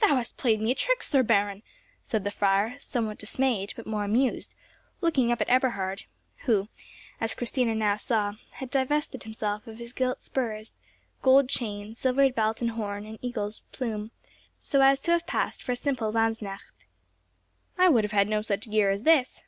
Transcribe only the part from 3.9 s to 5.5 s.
amused, looking up at